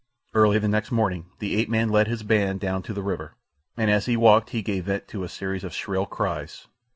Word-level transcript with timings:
Early 0.33 0.57
the 0.57 0.67
next 0.67 0.91
morning 0.91 1.27
the 1.37 1.55
ape 1.57 1.69
man 1.69 1.89
led 1.89 2.07
his 2.07 2.23
band 2.23 2.59
down 2.59 2.81
to 2.81 2.93
the 2.95 3.03
river, 3.03 3.35
and 3.77 3.91
as 3.91 4.07
he 4.07 4.17
walked 4.17 4.49
he 4.49 4.63
gave 4.63 4.85
vent 4.85 5.07
to 5.09 5.23
a 5.23 5.29
series 5.29 5.63
of 5.63 5.75
shrill 5.75 6.07
cries. 6.07 6.65